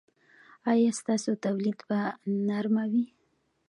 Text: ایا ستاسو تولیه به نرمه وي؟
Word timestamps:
ایا 0.71 0.91
ستاسو 0.99 1.31
تولیه 1.43 1.75
به 1.87 1.99
نرمه 2.47 2.83
وي؟ 2.91 3.05